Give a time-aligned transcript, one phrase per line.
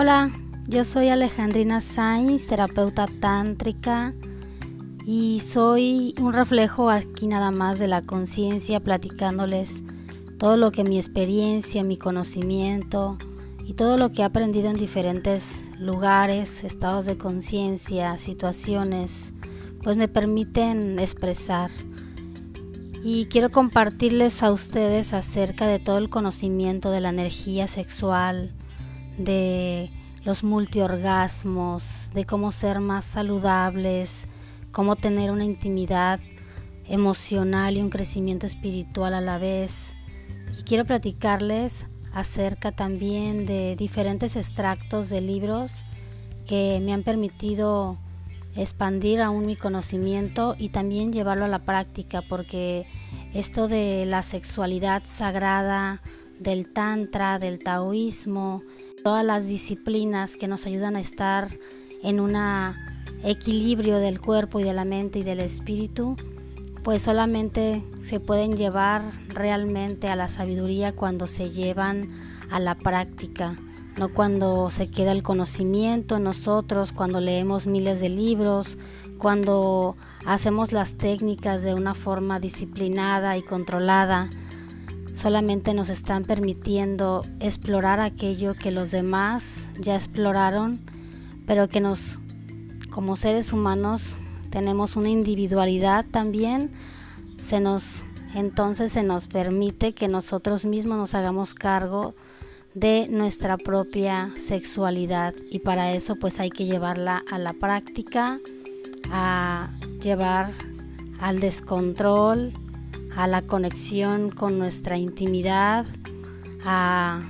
[0.00, 0.30] Hola,
[0.68, 4.14] yo soy Alejandrina Sainz, terapeuta tántrica
[5.04, 9.82] y soy un reflejo aquí nada más de la conciencia platicándoles
[10.38, 13.18] todo lo que mi experiencia, mi conocimiento
[13.64, 19.32] y todo lo que he aprendido en diferentes lugares, estados de conciencia, situaciones,
[19.82, 21.72] pues me permiten expresar.
[23.02, 28.54] Y quiero compartirles a ustedes acerca de todo el conocimiento de la energía sexual,
[29.18, 29.90] de
[30.24, 34.28] los multiorgasmos, de cómo ser más saludables,
[34.72, 36.20] cómo tener una intimidad
[36.86, 39.94] emocional y un crecimiento espiritual a la vez.
[40.58, 45.84] Y quiero platicarles acerca también de diferentes extractos de libros
[46.46, 47.98] que me han permitido
[48.56, 52.86] expandir aún mi conocimiento y también llevarlo a la práctica porque
[53.34, 56.02] esto de la sexualidad sagrada,
[56.40, 58.62] del tantra, del taoísmo,
[59.02, 61.48] todas las disciplinas que nos ayudan a estar
[62.02, 62.36] en un
[63.24, 66.16] equilibrio del cuerpo y de la mente y del espíritu,
[66.82, 72.08] pues solamente se pueden llevar realmente a la sabiduría cuando se llevan
[72.50, 73.56] a la práctica,
[73.96, 78.78] no cuando se queda el conocimiento en nosotros, cuando leemos miles de libros,
[79.18, 84.30] cuando hacemos las técnicas de una forma disciplinada y controlada
[85.18, 90.80] solamente nos están permitiendo explorar aquello que los demás ya exploraron,
[91.44, 92.20] pero que nos,
[92.90, 94.18] como seres humanos,
[94.50, 96.70] tenemos una individualidad también,
[97.36, 102.14] se nos, entonces se nos permite que nosotros mismos nos hagamos cargo
[102.74, 105.34] de nuestra propia sexualidad.
[105.50, 108.38] Y para eso pues hay que llevarla a la práctica,
[109.10, 110.48] a llevar
[111.18, 112.52] al descontrol,
[113.18, 115.84] a la conexión con nuestra intimidad,
[116.64, 117.20] a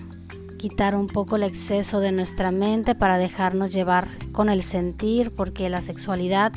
[0.59, 5.71] quitar un poco el exceso de nuestra mente para dejarnos llevar con el sentir, porque
[5.71, 6.53] la sexualidad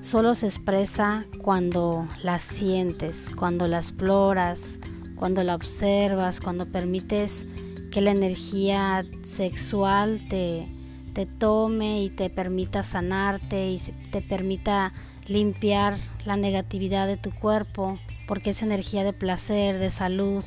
[0.00, 4.80] solo se expresa cuando la sientes, cuando la exploras,
[5.16, 7.46] cuando la observas, cuando permites
[7.90, 10.66] que la energía sexual te,
[11.12, 13.78] te tome y te permita sanarte y
[14.10, 14.94] te permita
[15.26, 15.94] limpiar
[16.24, 17.98] la negatividad de tu cuerpo
[18.32, 20.42] porque es energía de placer, de salud,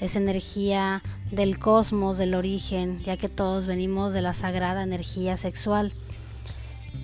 [0.00, 5.92] es energía del cosmos, del origen, ya que todos venimos de la sagrada energía sexual.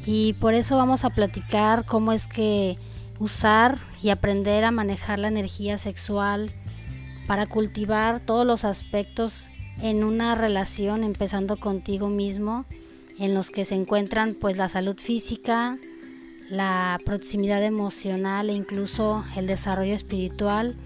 [0.05, 2.79] Y por eso vamos a platicar cómo es que
[3.21, 6.51] usar y aprender a manejar la energía sexual
[7.29, 9.51] para cultivar todos los aspectos
[9.81, 12.65] en una relación, empezando contigo mismo,
[13.21, 15.79] en los que se encuentran pues la salud física,
[16.49, 20.77] la proximidad emocional e incluso el desarrollo espiritual.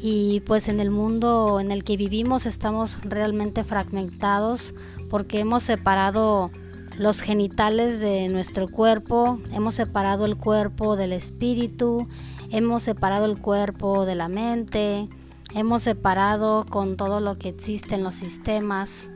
[0.00, 4.74] Y pues en el mundo en el que vivimos estamos realmente fragmentados
[5.10, 6.50] porque hemos separado
[6.98, 12.08] los genitales de nuestro cuerpo, hemos separado el cuerpo del espíritu,
[12.50, 15.08] hemos separado el cuerpo de la mente,
[15.54, 19.12] hemos separado con todo lo que existe en los sistemas.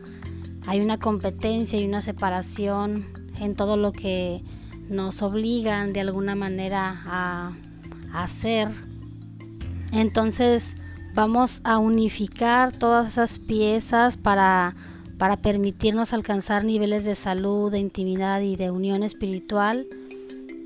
[0.66, 3.04] Hay una competencia y una separación
[3.40, 4.42] en todo lo que
[4.92, 7.52] nos obligan de alguna manera a,
[8.12, 8.68] hacer.
[9.90, 10.76] Entonces
[11.14, 14.74] vamos a unificar todas esas piezas para,
[15.16, 19.86] para permitirnos alcanzar niveles de salud, de intimidad y de unión espiritual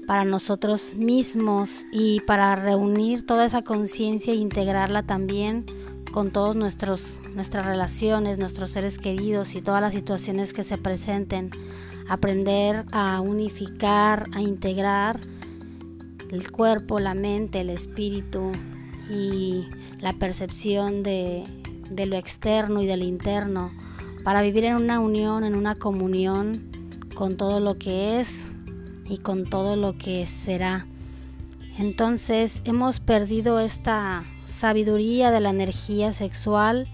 [0.09, 5.67] para nosotros mismos y para reunir toda esa conciencia e integrarla también
[6.13, 7.21] con todas nuestras
[7.67, 11.51] relaciones, nuestros seres queridos y todas las situaciones que se presenten
[12.09, 15.19] aprender a unificar, a integrar
[16.31, 18.53] el cuerpo, la mente, el espíritu
[19.11, 19.65] y
[20.01, 21.45] la percepción de,
[21.91, 23.71] lo externo y del interno
[24.25, 26.71] para vivir en una unión, en una comunión
[27.15, 28.53] con todo lo que es
[29.09, 30.87] y con todo lo que será.
[31.79, 36.89] Entonces hemos perdido esta sabiduría de la energía sexual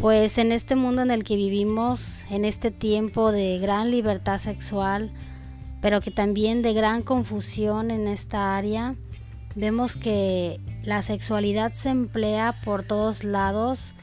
[0.00, 5.12] pues en este mundo en el que vivimos, en este tiempo de gran libertad sexual,
[5.82, 8.94] pero que también de gran confusión en esta área,
[9.54, 13.94] vemos que la sexualidad se emplea por todos lados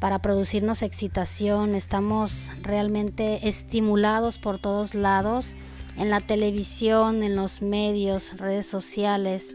[0.00, 5.54] para producirnos excitación, estamos realmente estimulados por todos lados,
[5.96, 9.54] en la televisión, en los medios, redes sociales,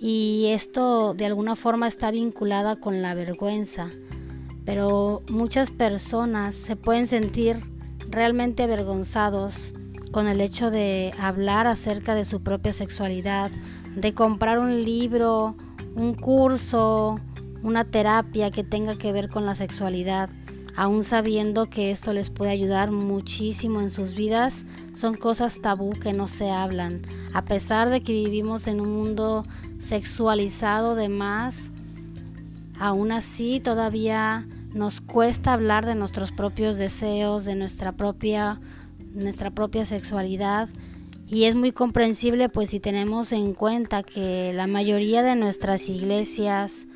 [0.00, 3.90] y esto de alguna forma está vinculada con la vergüenza
[4.64, 7.56] pero muchas personas se pueden sentir
[8.08, 9.74] realmente avergonzados
[10.12, 13.50] con el hecho de hablar acerca de su propia sexualidad,
[13.96, 15.56] de comprar un libro,
[15.96, 17.18] un curso,
[17.62, 20.30] una terapia que tenga que ver con la sexualidad.
[20.74, 26.14] aún sabiendo que esto les puede ayudar muchísimo en sus vidas, son cosas tabú que
[26.14, 27.02] no se hablan.
[27.34, 29.44] A pesar de que vivimos en un mundo
[29.78, 31.74] sexualizado de más,
[32.82, 34.44] aún así todavía
[34.74, 38.58] nos cuesta hablar de nuestros propios deseos, de nuestra propia,
[39.14, 40.68] nuestra propia sexualidad.
[41.28, 46.88] Y es muy comprensible pues si tenemos en cuenta que la mayoría de nuestras iglesias,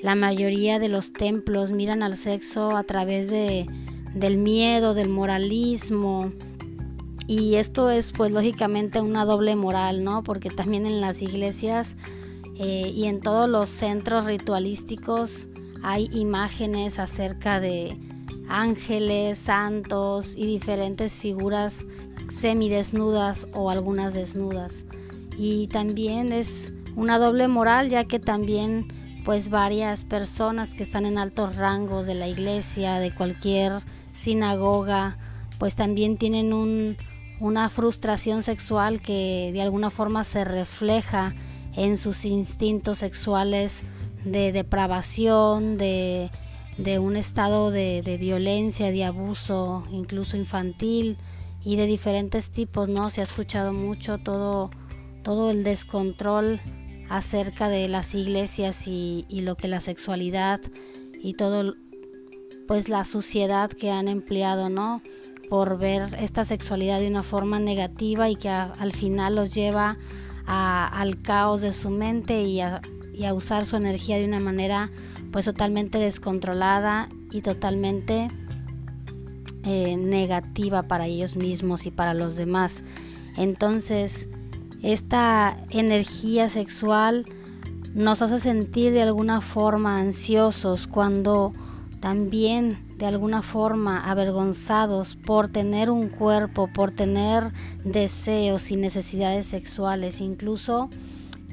[0.00, 3.66] la mayoría de los templos miran al sexo a través de,
[4.14, 6.32] del miedo, del moralismo.
[7.26, 10.22] Y esto es pues lógicamente una doble moral, ¿no?
[10.22, 11.98] Porque también en las iglesias
[12.58, 15.48] eh, y en todos los centros ritualísticos
[15.82, 17.98] hay imágenes acerca de
[18.48, 21.86] ángeles, santos y diferentes figuras
[22.28, 24.86] semidesnudas o algunas desnudas.
[25.36, 28.86] Y también es una doble moral ya que también
[29.24, 33.72] pues varias personas que están en altos rangos de la iglesia, de cualquier
[34.12, 35.16] sinagoga,
[35.58, 36.96] pues también tienen un,
[37.40, 41.34] una frustración sexual que de alguna forma se refleja
[41.76, 43.84] en sus instintos sexuales
[44.24, 46.30] de depravación, de,
[46.78, 51.16] de un estado de, violencia, de abuso, incluso infantil
[51.64, 53.10] y de diferentes tipos, ¿no?
[53.10, 54.70] Se ha escuchado mucho todo,
[55.22, 56.60] todo el descontrol
[57.08, 60.60] acerca de las iglesias y, lo que la sexualidad
[61.22, 61.74] y todo
[62.66, 65.02] pues la suciedad que han empleado, ¿no?
[65.50, 69.98] Por ver esta sexualidad de una forma negativa y que al final los lleva
[70.46, 72.80] al caos de su mente y a,
[73.34, 74.90] usar su energía de una manera
[75.30, 78.28] pues totalmente descontrolada y totalmente
[79.64, 82.84] eh, negativa para ellos mismos y para los demás.
[83.36, 84.28] Entonces,
[84.82, 87.24] esta energía sexual
[87.94, 91.52] nos hace sentir de alguna forma ansiosos cuando
[92.00, 97.52] también de alguna forma avergonzados por tener un cuerpo, por tener
[97.84, 100.20] deseos y necesidades sexuales.
[100.20, 100.88] Incluso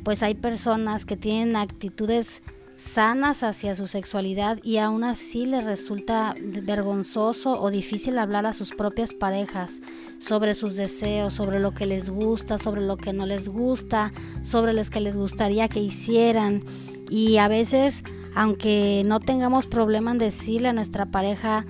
[0.03, 2.41] pues hay personas que tienen actitudes
[2.81, 8.71] sanas hacia su sexualidad y aún así les resulta vergonzoso o difícil hablar a sus
[8.71, 9.81] propias parejas
[10.19, 14.11] sobre sus deseos, sobre lo que les gusta, sobre lo que no les gusta,
[14.41, 16.63] sobre lo que les gustaría que hicieran.
[17.09, 18.03] Y a veces,
[18.35, 21.65] aunque no tengamos problema en decirle a nuestra pareja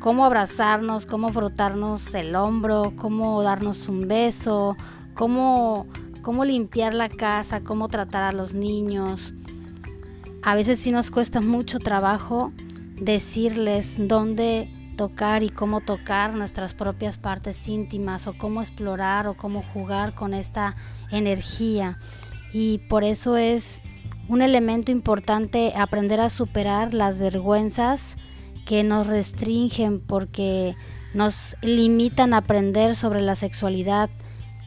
[0.00, 4.76] cómo abrazarnos, cómo frotarnos el hombro, cómo darnos un beso,
[5.14, 5.86] cómo,
[6.22, 9.34] cómo limpiar la casa, cómo tratar a los niños,
[10.42, 12.52] a veces sí nos cuesta mucho trabajo
[13.00, 19.62] decirles dónde tocar y cómo tocar nuestras propias partes íntimas o cómo explorar o cómo
[19.62, 20.74] jugar con esta
[21.10, 21.98] energía.
[22.52, 23.82] Y por eso es
[24.28, 28.16] un elemento importante aprender a superar las vergüenzas
[28.66, 30.76] que nos restringen porque
[31.14, 34.10] nos limitan a aprender sobre la sexualidad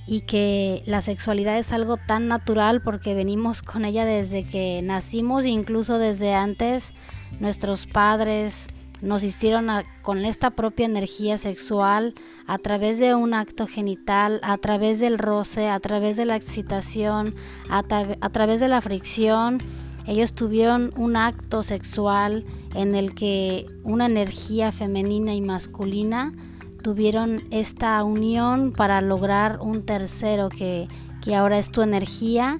[0.07, 5.45] y que la sexualidad es algo tan natural porque venimos con ella desde que nacimos,
[5.45, 6.93] incluso desde antes
[7.39, 8.69] nuestros padres
[9.01, 9.67] nos hicieron
[10.01, 12.13] con esta propia energía sexual
[12.47, 17.35] a través de un acto genital, a través del roce, a través de la excitación,
[17.69, 17.83] a,
[18.21, 19.59] a través de la fricción.
[20.07, 22.45] Ellos tuvieron un acto sexual
[22.75, 26.33] en el que una energía femenina y masculina
[26.81, 30.87] tuvieron esta unión para lograr un tercero que,
[31.35, 32.59] ahora es tu energía,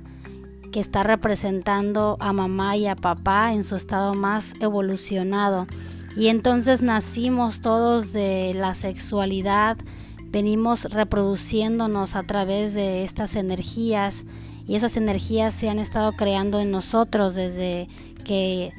[0.72, 5.68] que está representando a mamá y a papá en su estado más evolucionado.
[6.16, 9.78] Y entonces nacimos todos de la sexualidad,
[10.26, 14.26] venimos reproduciéndonos a través de estas energías
[14.68, 17.88] y esas energías se han estado creando en nosotros desde
[18.26, 18.74] que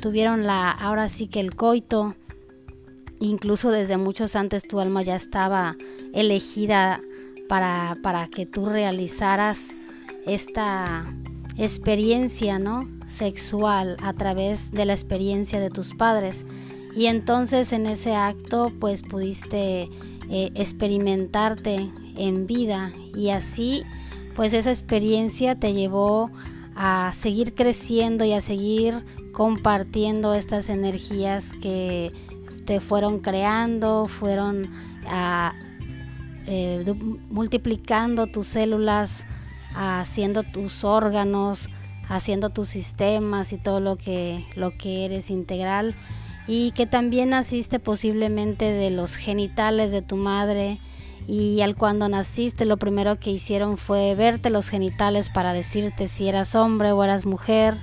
[0.00, 2.14] tuvieron la, ahora sí que el coito,
[3.20, 5.76] incluso desde muchos antes tu alma ya estaba
[6.12, 7.00] elegida
[7.48, 9.70] para, para que tú realizaras
[10.26, 11.06] esta
[11.58, 12.80] experiencia ¿no?
[13.06, 16.46] sexual a través de la experiencia de tus padres.
[16.94, 19.88] Y entonces en ese acto pues pudiste
[20.30, 23.82] eh, experimentarte en vida y así
[24.36, 26.30] pues esa experiencia te llevó
[26.76, 32.12] a seguir creciendo y a seguir compartiendo estas energías que
[32.64, 34.68] te fueron creando, fueron
[35.06, 35.54] ah,
[36.46, 36.84] eh,
[37.30, 39.26] multiplicando tus células,
[39.74, 41.68] haciendo tus órganos,
[42.08, 45.94] haciendo tus sistemas y todo lo que, lo que eres integral
[46.46, 50.78] y que también naciste posiblemente de los genitales de tu madre
[51.26, 56.28] y al cuando naciste lo primero que hicieron fue verte los genitales para decirte si
[56.28, 57.74] eras hombre o eras mujer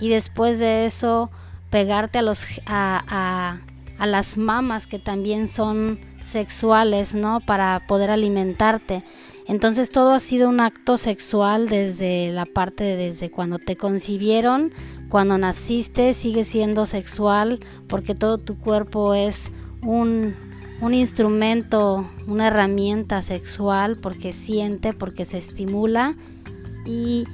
[0.00, 1.30] y después de eso
[1.70, 3.60] pegarte a los a,
[3.98, 7.40] a las mamas que también son sexuales, ¿no?
[7.40, 9.04] Para poder alimentarte.
[9.46, 14.72] Entonces todo ha sido un acto sexual desde la parte de desde cuando te concibieron,
[15.08, 19.50] cuando naciste sigue siendo sexual porque todo tu cuerpo es
[19.82, 20.34] un,
[20.80, 26.16] un instrumento, una herramienta sexual porque siente, porque se estimula
[26.86, 27.26] y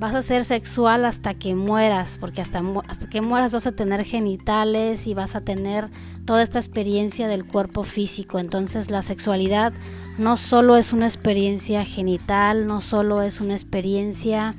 [0.00, 4.02] vas a ser sexual hasta que mueras, porque hasta, hasta que mueras vas a tener
[4.04, 5.90] genitales y vas a tener
[6.24, 8.38] toda esta experiencia del cuerpo físico.
[8.38, 9.74] Entonces la sexualidad
[10.18, 14.54] no solo es una experiencia genital, no solo es una experiencia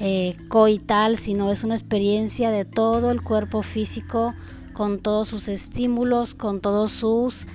[0.00, 4.34] eh, coital, sino es una experiencia de todo el cuerpo físico
[4.72, 7.46] con todos sus estímulos, con todos sus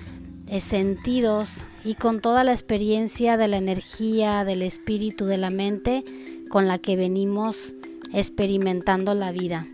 [0.47, 6.03] eh, sentidos y con toda la experiencia de la energía, del espíritu, de la mente
[6.49, 7.75] con la que venimos
[8.13, 9.65] experimentando la vida.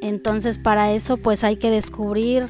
[0.00, 2.46] Entonces para eso pues hay que descubrir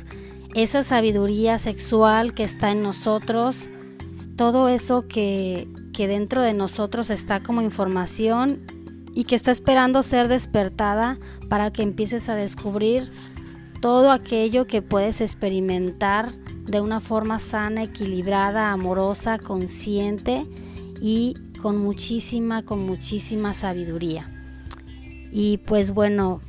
[0.54, 3.68] esa sabiduría sexual que está en nosotros,
[4.36, 8.62] todo eso que, que dentro de nosotros está como información
[9.14, 13.10] y que está esperando ser despertada para que empieces a descubrir
[13.80, 16.30] todo aquello que puedes experimentar
[16.66, 20.46] de una forma sana, equilibrada, amorosa, consciente
[21.00, 24.26] y con muchísima, con muchísima sabiduría.
[25.32, 26.40] Y pues bueno,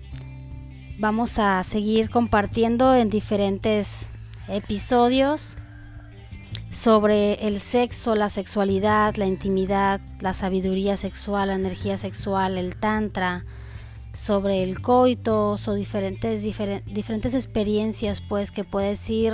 [1.00, 4.12] vamos a seguir compartiendo en diferentes
[4.48, 5.56] episodios
[6.70, 13.46] sobre el sexo, la sexualidad, la intimidad, la sabiduría sexual, la energía sexual, el tantra,
[14.14, 19.34] sobre el coito, o diferentes, diferentes experiencias pues que puedes ir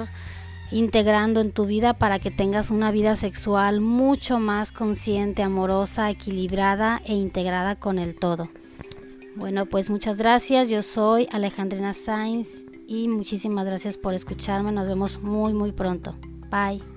[0.71, 7.01] integrando en tu vida para que tengas una vida sexual mucho más consciente, amorosa, equilibrada
[7.05, 8.49] e integrada con el todo.
[9.35, 10.69] Bueno, pues muchas gracias.
[10.69, 14.71] Yo soy Alejandrina Sainz y muchísimas gracias por escucharme.
[14.71, 16.15] Nos vemos muy, muy pronto.
[16.49, 16.92] Bye.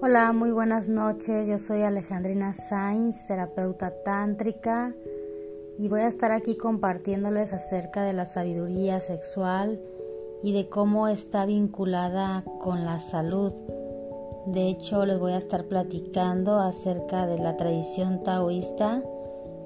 [0.00, 1.48] Hola, muy buenas noches.
[1.48, 4.94] Yo soy Alejandrina Sainz, terapeuta tántrica,
[5.78, 9.78] y voy a estar aquí compartiéndoles acerca de la sabiduría sexual
[10.42, 13.52] y de cómo está vinculada con la salud.
[14.52, 19.02] De hecho, les voy a estar platicando acerca de la tradición taoísta,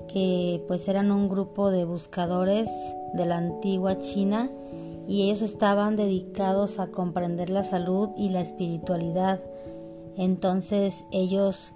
[0.09, 2.69] que pues eran un grupo de buscadores
[3.15, 4.51] de la antigua China
[5.09, 9.41] y ellos estaban dedicados a comprender la salud y la espiritualidad
[10.17, 11.73] entonces ellos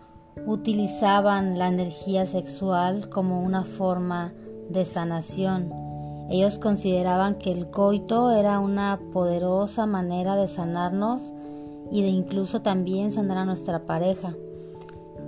[0.46, 4.32] utilizaban la energía sexual como una forma
[4.68, 5.72] de sanación.
[6.28, 11.32] Ellos consideraban que el coito era una poderosa manera de sanarnos
[11.90, 14.34] y de incluso también sanar a nuestra pareja.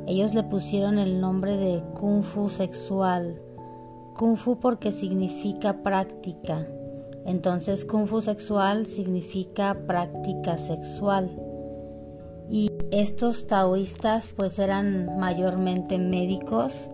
[0.06, 3.40] Ellos le pusieron el nombre de kung fu sexual.
[4.16, 6.66] Kung fu porque significa práctica.
[7.24, 11.30] Entonces kung fu sexual significa práctica sexual
[12.50, 16.90] y estos taoístas pues eran mayormente médicos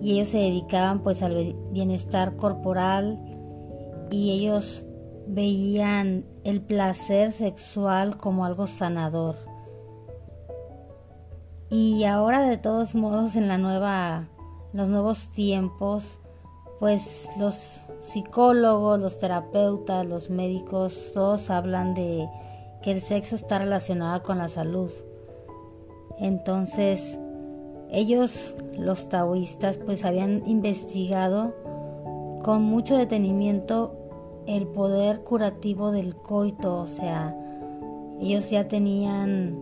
[0.00, 3.18] y ellos se dedicaban pues al bienestar corporal
[4.10, 4.84] y ellos
[5.26, 9.36] veían el placer sexual como algo sanador.
[11.70, 14.28] Y ahora de todos modos en la nueva
[14.72, 16.18] los nuevos tiempos
[16.84, 22.28] pues los psicólogos, los terapeutas, los médicos todos hablan de
[22.82, 24.90] que el sexo está relacionado con la salud.
[26.18, 27.18] Entonces,
[27.90, 31.54] ellos, los taoístas, pues habían investigado
[32.42, 33.96] con mucho detenimiento
[34.46, 37.34] el poder curativo del coito, o sea,
[38.20, 39.58] ellos ya tenían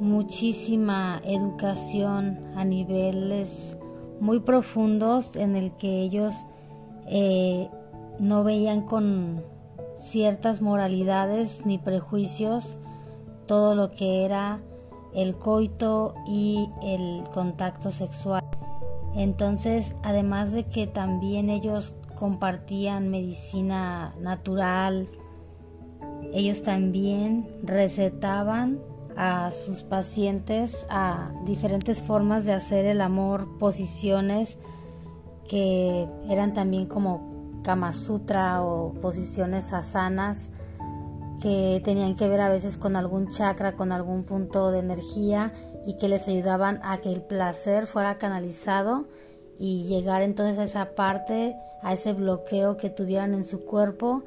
[0.00, 3.76] muchísima educación a niveles
[4.20, 6.34] muy profundos en el que ellos
[7.06, 7.68] eh,
[8.18, 9.42] no veían con
[9.98, 12.78] ciertas moralidades ni prejuicios,
[13.46, 14.60] todo lo que era
[15.14, 18.44] el coito y el contacto sexual.
[19.14, 25.08] Entonces, además de que también ellos compartían medicina natural,
[26.32, 28.80] ellos también recetaban
[29.16, 34.58] a sus pacientes a diferentes formas de hacer el amor, posiciones
[35.48, 40.50] que eran también como Kama Sutra o posiciones asanas
[41.40, 45.52] que tenían que ver a veces con algún chakra, con algún punto de energía
[45.86, 49.06] y que les ayudaban a que el placer fuera canalizado
[49.58, 54.22] y llegar entonces a esa parte, a ese bloqueo que tuvieran en su cuerpo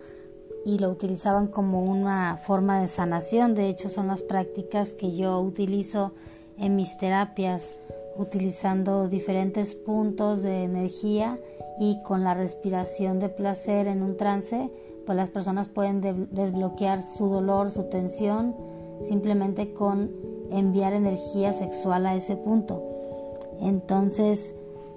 [0.65, 3.55] y lo utilizaban como una forma de sanación.
[3.55, 6.13] De hecho, son las prácticas que yo utilizo
[6.57, 7.75] en mis terapias
[8.15, 11.39] utilizando diferentes puntos de energía
[11.79, 14.69] y con la respiración de placer en un trance,
[15.05, 18.55] pues las personas pueden desbloquear su dolor, su tensión,
[19.01, 20.11] simplemente con
[20.51, 22.83] enviar energía sexual a ese punto.
[23.61, 24.53] Entonces,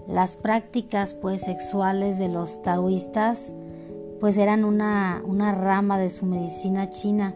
[0.09, 3.53] las prácticas pues sexuales de los taoístas
[4.21, 7.35] pues eran una, una rama de su medicina china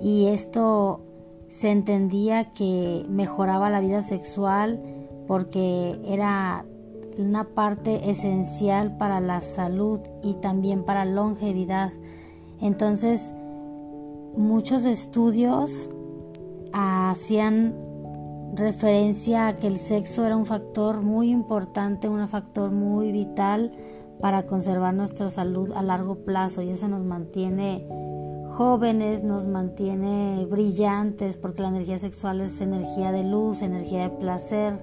[0.00, 1.00] y esto
[1.48, 4.80] se entendía que mejoraba la vida sexual
[5.26, 6.64] porque era
[7.18, 11.92] una parte esencial para la salud y también para la longevidad.
[12.60, 13.34] Entonces,
[14.36, 15.70] muchos estudios
[16.72, 17.74] hacían
[18.54, 23.72] referencia a que el sexo era un factor muy importante, un factor muy vital
[24.20, 27.86] para conservar nuestra salud a largo plazo y eso nos mantiene
[28.52, 34.78] jóvenes, nos mantiene brillantes porque la energía sexual es energía de luz, energía de placer.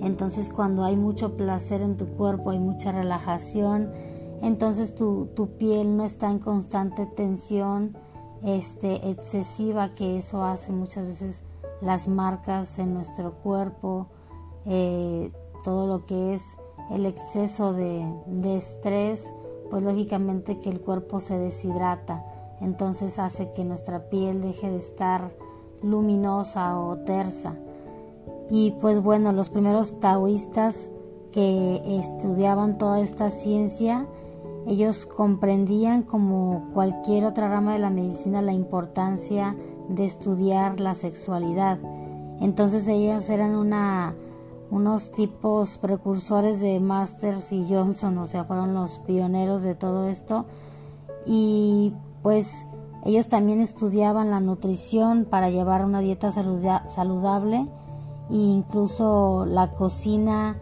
[0.00, 3.90] Entonces cuando hay mucho placer en tu cuerpo, hay mucha relajación,
[4.42, 7.96] entonces tu, tu piel no está en constante tensión
[8.42, 11.44] este, excesiva que eso hace muchas veces
[11.82, 14.06] las marcas en nuestro cuerpo,
[14.64, 15.32] eh,
[15.64, 16.42] todo lo que es
[16.90, 19.32] el exceso de, de estrés,
[19.70, 22.24] pues lógicamente que el cuerpo se deshidrata,
[22.60, 25.32] entonces hace que nuestra piel deje de estar
[25.82, 27.56] luminosa o tersa.
[28.50, 30.90] Y pues bueno, los primeros taoístas
[31.32, 34.06] que estudiaban toda esta ciencia,
[34.66, 39.56] ellos comprendían como cualquier otra rama de la medicina la importancia
[39.94, 41.78] de estudiar la sexualidad.
[42.40, 44.14] Entonces ellas eran una,
[44.70, 50.46] unos tipos precursores de Masters y Johnson, o sea, fueron los pioneros de todo esto.
[51.26, 52.66] Y pues
[53.04, 57.68] ellos también estudiaban la nutrición para llevar una dieta saludable
[58.30, 60.56] e incluso la cocina,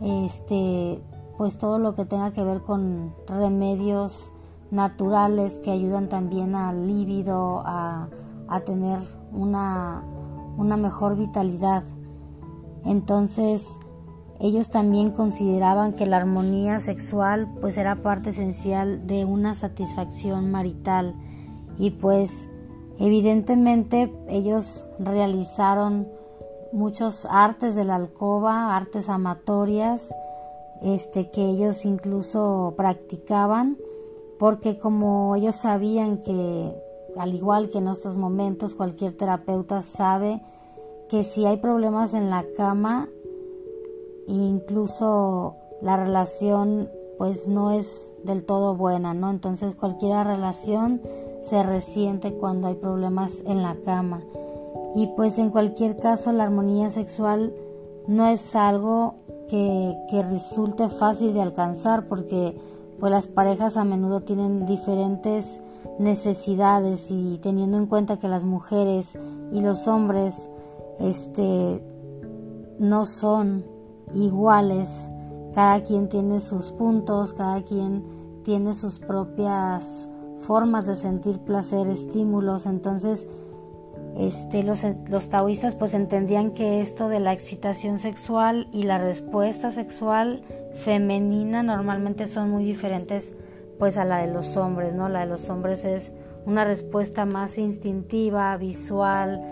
[0.00, 1.00] este,
[1.36, 4.30] pues todo lo que tenga que ver con remedios
[4.70, 8.08] naturales que ayudan también al líbido, a
[8.48, 8.98] a tener
[9.32, 10.02] una,
[10.56, 11.82] una mejor vitalidad.
[12.84, 13.78] Entonces,
[14.38, 21.14] ellos también consideraban que la armonía sexual pues era parte esencial de una satisfacción marital
[21.78, 22.48] y pues
[22.98, 26.08] evidentemente ellos realizaron
[26.72, 30.14] muchos artes de la alcoba, artes amatorias,
[30.82, 33.78] este que ellos incluso practicaban
[34.38, 36.74] porque como ellos sabían que
[37.18, 40.42] al igual que en estos momentos cualquier terapeuta sabe
[41.08, 43.08] que si hay problemas en la cama
[44.26, 49.30] incluso la relación pues no es del todo buena, ¿no?
[49.30, 51.00] Entonces cualquier relación
[51.40, 54.22] se resiente cuando hay problemas en la cama.
[54.94, 57.54] Y pues en cualquier caso la armonía sexual
[58.06, 59.14] no es algo
[59.48, 62.56] que, que resulte fácil de alcanzar porque
[62.98, 65.60] pues las parejas a menudo tienen diferentes
[65.98, 69.18] necesidades y teniendo en cuenta que las mujeres
[69.52, 70.50] y los hombres
[71.00, 71.82] este
[72.78, 73.64] no son
[74.14, 75.08] iguales
[75.54, 78.04] cada quien tiene sus puntos cada quien
[78.44, 80.08] tiene sus propias
[80.40, 83.26] formas de sentir placer estímulos entonces
[84.16, 89.70] este, los, los taoístas pues entendían que esto de la excitación sexual y la respuesta
[89.70, 90.42] sexual
[90.76, 93.34] femenina normalmente son muy diferentes
[93.78, 95.08] pues a la de los hombres, ¿no?
[95.08, 96.12] La de los hombres es
[96.46, 99.42] una respuesta más instintiva, visual,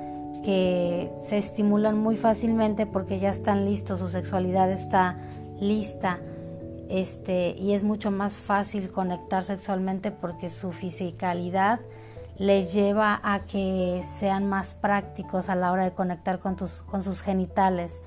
[0.45, 5.19] que se estimulan muy fácilmente porque ya están listos, su sexualidad está
[5.61, 6.19] lista.
[6.89, 11.81] Este, y es mucho más fácil conectar sexualmente porque su fisicalidad
[12.37, 17.03] les lleva a que sean más prácticos a la hora de conectar con, tus, con
[17.03, 18.03] sus genitales.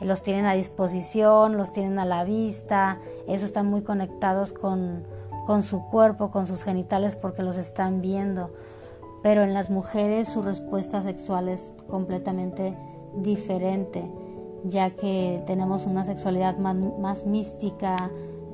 [0.00, 5.04] Los tienen a disposición, los tienen a la vista, eso están muy conectados con,
[5.46, 8.50] con su cuerpo, con sus genitales porque los están viendo.
[9.22, 12.74] Pero en las mujeres su respuesta sexual es completamente
[13.16, 14.08] diferente,
[14.64, 18.10] ya que tenemos una sexualidad más, mística,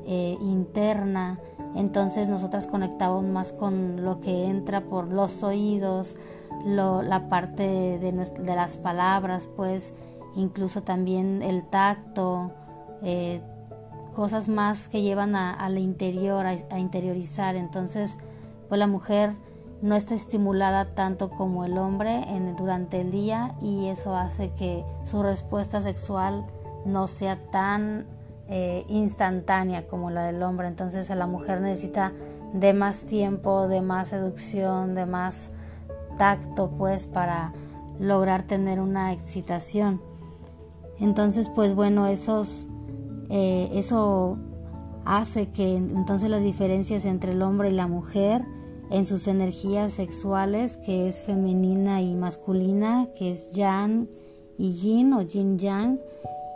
[0.06, 1.38] eh, interna,
[1.74, 6.16] entonces nosotras conectamos más con lo que entra por los oídos,
[6.64, 9.92] la parte de, las palabras, pues
[10.36, 12.52] incluso también el tacto,
[13.02, 13.40] eh,
[14.14, 17.56] cosas más que llevan a, al interior, a, interiorizar.
[17.56, 18.16] Entonces,
[18.68, 19.32] pues la mujer
[19.82, 22.24] no está estimulada tanto como el hombre
[22.56, 26.46] durante el día y eso hace que su respuesta sexual
[26.86, 28.06] no sea tan
[28.48, 30.68] eh, instantánea como la del hombre.
[30.68, 32.12] Entonces la mujer necesita
[32.54, 35.50] de más tiempo, de más seducción, de más
[36.16, 37.52] tacto, pues para
[38.00, 40.00] lograr tener una excitación.
[41.00, 42.66] Entonces, pues bueno, esos,
[43.28, 44.38] eh, eso
[45.04, 48.42] hace que entonces las diferencias entre el hombre y la mujer
[48.90, 54.08] en sus energías sexuales, que es femenina y masculina, que es yang
[54.58, 55.98] y yin o yin yang,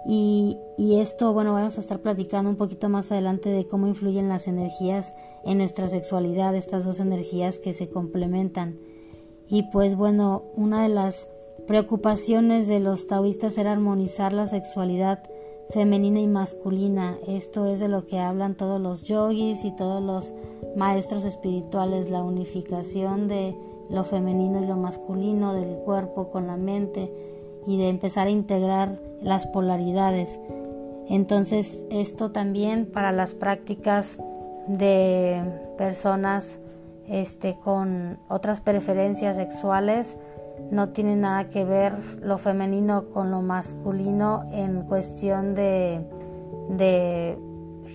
[0.07, 4.31] y, y, esto, bueno, vamos a estar platicando un poquito más adelante de cómo influyen
[4.31, 5.13] las energías
[5.45, 8.79] en nuestra sexualidad, estas dos energías que se complementan.
[9.47, 11.29] Y pues bueno, una de las
[11.71, 15.23] preocupaciones de los taoístas era armonizar la sexualidad
[15.73, 17.17] femenina y masculina.
[17.29, 20.35] Esto es de lo que hablan todos los yogis y todos los
[20.75, 23.55] maestros espirituales, la unificación de
[23.89, 27.09] lo femenino y lo masculino, del cuerpo con la mente
[27.69, 30.41] y de empezar a integrar las polaridades.
[31.09, 34.19] Entonces esto también para las prácticas
[34.67, 35.41] de
[35.79, 36.59] personas
[37.07, 40.17] este, con otras preferencias sexuales
[40.71, 46.01] no tiene nada que ver lo femenino con lo masculino en cuestión de,
[46.69, 47.39] de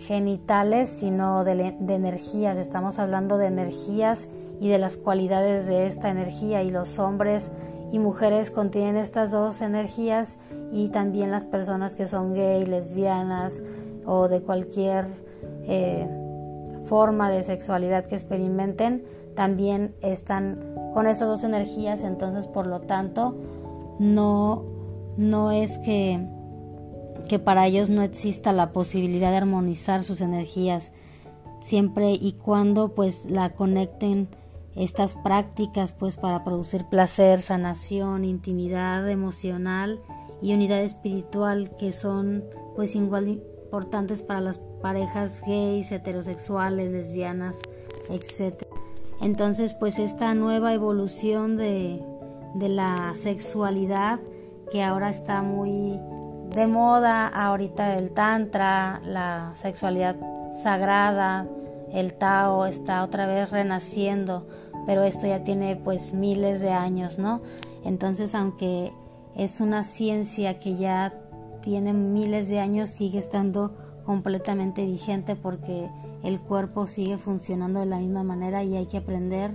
[0.08, 2.58] genitales, sino de, de, energías.
[2.58, 7.51] Estamos hablando de energías y de las cualidades de esta energía y los hombres
[7.91, 10.38] y mujeres contienen estas dos energías
[10.71, 13.62] y también las personas que son gay, lesbianas
[14.06, 15.06] o de cualquier
[15.63, 16.08] eh,
[16.88, 19.04] forma de sexualidad que experimenten
[19.35, 23.35] también están con estas dos energías, entonces por lo tanto
[23.99, 24.63] no,
[25.17, 26.25] no es que,
[27.27, 30.91] que para ellos no exista la posibilidad de armonizar sus energías
[31.61, 34.29] siempre y cuando pues la conecten
[34.75, 39.99] estas prácticas pues para producir placer, sanación, intimidad emocional
[40.41, 42.43] y unidad espiritual que son
[42.75, 47.55] pues igual importantes para las parejas gays, heterosexuales, lesbianas,
[48.09, 48.64] etc.
[49.21, 52.04] Entonces, pues esta nueva evolución de,
[52.56, 54.19] de la sexualidad
[54.71, 55.99] que ahora está muy
[56.56, 60.15] de moda, ahorita el tantra, la sexualidad
[60.63, 61.47] sagrada,
[61.91, 64.47] el Tao está otra vez renaciendo,
[64.86, 67.41] pero esto ya tiene pues miles de años, ¿no?
[67.84, 68.91] Entonces, aunque
[69.36, 71.13] es una ciencia que ya
[71.62, 73.73] tiene miles de años, sigue estando
[74.06, 75.89] completamente vigente porque
[76.25, 79.53] el cuerpo sigue funcionando de la misma manera y hay que aprender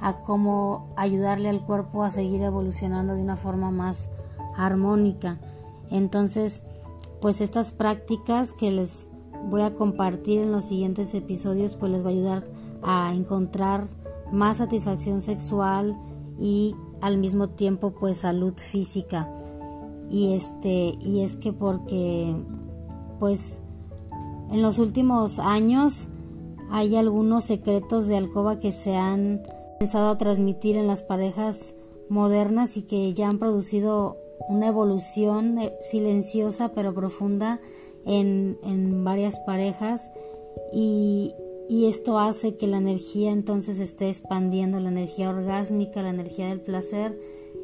[0.00, 4.08] a cómo ayudarle al cuerpo a seguir evolucionando de una forma más
[4.56, 5.38] armónica.
[5.90, 6.64] Entonces,
[7.20, 9.08] pues estas prácticas que les
[9.48, 12.44] voy a compartir en los siguientes episodios, pues les va a ayudar
[12.82, 13.86] a encontrar
[14.32, 15.96] más satisfacción sexual
[16.38, 19.28] y al mismo tiempo pues salud física.
[20.10, 22.34] Y este y es que porque
[23.18, 23.60] pues
[24.50, 26.08] en los últimos años
[26.70, 29.42] hay algunos secretos de alcoba que se han
[29.78, 31.74] pensado a transmitir en las parejas
[32.08, 34.16] modernas y que ya han producido
[34.48, 37.60] una evolución eh, silenciosa pero profunda
[38.04, 40.10] en, en varias parejas.
[40.72, 41.34] Y,
[41.68, 46.60] y esto hace que la energía entonces esté expandiendo, la energía orgásmica, la energía del
[46.60, 47.18] placer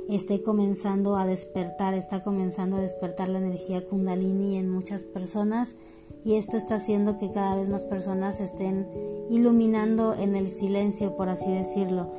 [0.08, 5.76] esté comenzando a despertar, está comenzando a despertar la energía kundalini en muchas personas
[6.24, 8.88] y esto está haciendo que cada vez más personas estén
[9.30, 12.10] iluminando en el silencio, por así decirlo.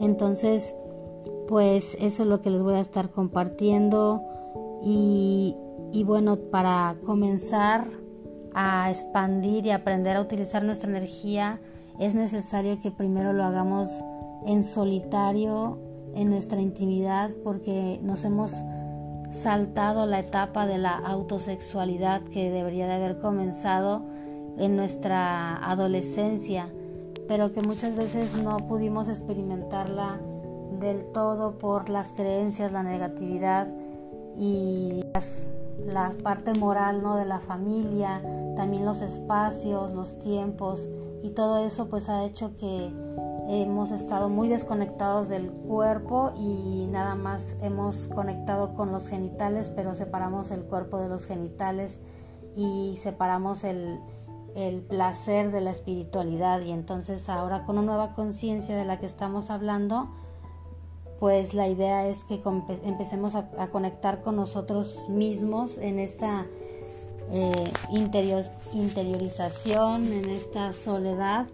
[0.00, 0.74] Entonces,
[1.46, 4.20] pues eso es lo que les voy a estar compartiendo
[4.84, 5.54] y,
[6.04, 7.86] bueno, para comenzar
[8.52, 11.60] a expandir y aprender a utilizar nuestra energía,
[12.00, 13.88] es necesario que primero lo hagamos
[14.44, 15.78] en solitario,
[16.14, 18.52] en nuestra intimidad, porque nos hemos
[19.32, 24.02] saltado la etapa de la autosexualidad que debería de haber comenzado
[24.58, 26.68] en nuestra adolescencia,
[27.26, 30.20] pero que muchas veces no pudimos experimentarla
[30.78, 33.68] del todo por las creencias, la negatividad
[34.38, 35.04] y
[35.86, 37.16] la parte moral ¿no?
[37.16, 38.20] de la familia,
[38.56, 40.80] también los espacios, los tiempos
[41.22, 42.90] y todo eso pues ha hecho que
[43.60, 49.94] hemos estado muy desconectados del cuerpo y nada más hemos conectado con los genitales, pero
[49.94, 52.00] separamos el cuerpo de los genitales
[52.56, 54.00] y separamos el,
[54.54, 56.62] el placer de la espiritualidad.
[56.62, 60.08] Y entonces ahora con una nueva conciencia de la que estamos hablando,
[61.20, 62.42] pues la idea es que
[62.84, 66.46] empecemos a, conectar con nosotros mismos en esta
[67.30, 67.72] eh,
[68.72, 71.48] interiorización, en esta soledad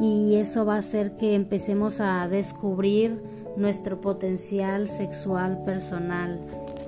[0.00, 3.22] y eso va a hacer que empecemos a descubrir
[3.56, 6.40] nuestro potencial sexual personal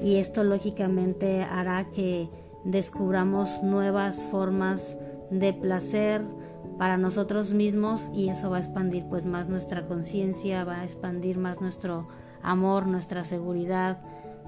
[0.02, 2.28] y esto lógicamente hará que
[2.64, 4.96] descubramos nuevas formas
[5.30, 6.22] de placer
[6.78, 11.38] para nosotros mismos y eso va a expandir pues más nuestra conciencia, va a expandir
[11.38, 12.08] más nuestro
[12.42, 13.98] amor, nuestra seguridad,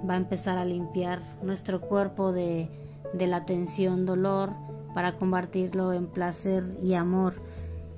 [0.08, 2.68] va a empezar a limpiar nuestro cuerpo de,
[3.12, 4.50] de la tensión, dolor,
[4.94, 7.34] para convertirlo en placer y amor.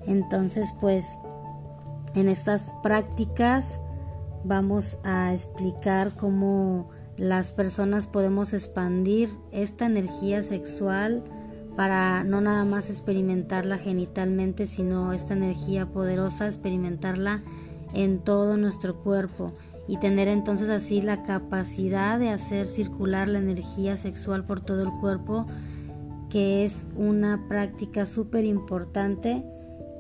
[0.09, 1.07] Entonces, pues,
[2.15, 3.65] en estas prácticas
[4.43, 11.23] vamos a explicar cómo las personas podemos expandir esta energía sexual
[11.77, 17.43] para no nada más experimentarla genitalmente, sino esta energía poderosa, experimentarla
[17.93, 19.53] en todo nuestro cuerpo
[19.87, 24.91] y tener entonces así la capacidad de hacer circular la energía sexual por todo el
[25.01, 25.47] cuerpo,
[26.31, 29.45] que es una práctica súper importante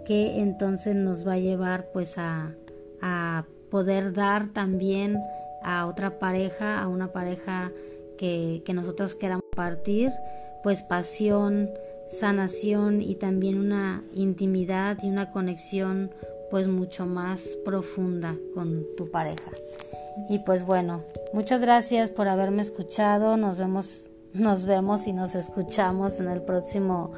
[0.08, 2.54] que entonces nos va a llevar pues a,
[3.02, 5.20] a poder dar también
[5.62, 7.70] a otra pareja, a una pareja
[8.16, 10.10] que, que nosotros queramos partir,
[10.62, 11.68] pues pasión,
[12.18, 16.10] sanación y también una intimidad y una conexión
[16.50, 19.50] pues mucho más profunda con tu pareja.
[20.30, 21.02] Y pues bueno,
[21.34, 23.36] muchas gracias por haberme escuchado.
[23.36, 27.12] Nos vemos, nos vemos y nos escuchamos en el próximo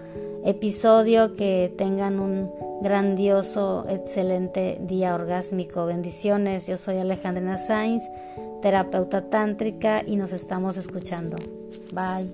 [0.45, 1.37] episodio.
[1.37, 2.51] Que tengan un
[2.83, 5.87] grandioso, excelente día orgásmico.
[5.87, 6.67] Bendiciones.
[6.67, 8.03] Yo soy Alejandrina Sainz,
[8.63, 11.37] terapeuta tántrica y nos estamos escuchando.
[11.93, 12.31] Bye.